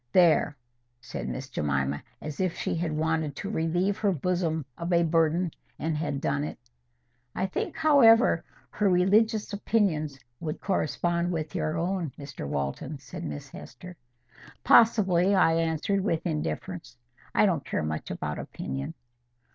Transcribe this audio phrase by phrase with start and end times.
[0.13, 0.57] There!"
[0.99, 5.51] said Miss Jemima, as if she had wanted to relieve her bosom of a burden,
[5.77, 6.57] and had done it.
[7.35, 13.49] "I think, however, her religious opinions would correspond with your own, Mr Walton," said Miss
[13.49, 13.95] Hester.
[14.63, 16.97] "Possibly," I answered, with indifference;
[17.35, 18.95] "I don't care much about opinion."